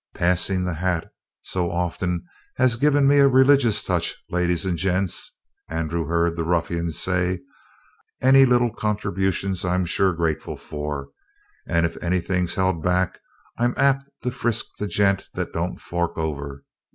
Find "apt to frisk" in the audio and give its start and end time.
13.77-14.65